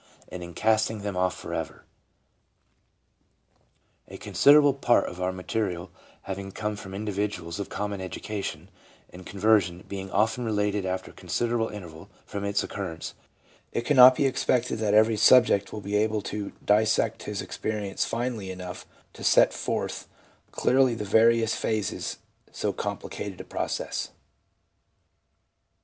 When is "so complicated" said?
22.55-23.39